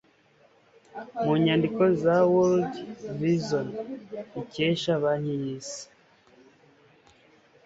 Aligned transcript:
mu 1.23 1.33
nyandiko 1.43 1.81
za 2.01 2.17
world 2.33 2.73
vison 3.19 3.67
ikesha 4.41 4.93
banki 5.01 5.35
y' 5.43 5.49
isi 5.55 5.83